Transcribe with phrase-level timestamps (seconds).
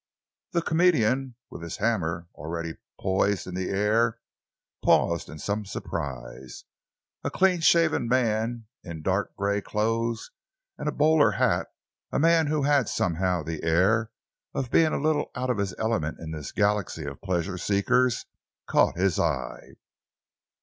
[0.53, 4.19] The comedian, with his hammer already poised in the air,
[4.83, 6.63] paused in some surprise.
[7.23, 10.31] A clean shaven man in dark grey clothes
[10.75, 11.67] and a bowler hat,
[12.11, 14.09] a man who had somehow the air
[14.55, 18.25] of being a little out of his element in this galaxy of pleasure seekers,
[18.67, 19.75] caught his eye.